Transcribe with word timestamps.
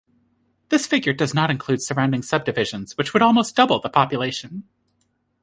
This 0.69 0.87
figure 0.87 1.13
does 1.13 1.31
not 1.35 1.51
include 1.51 1.79
surrounding 1.83 2.23
subdivisions 2.23 2.97
which 2.97 3.13
would 3.13 3.21
almost 3.21 3.55
double 3.55 3.79
the 3.79 3.87
population. 3.87 4.63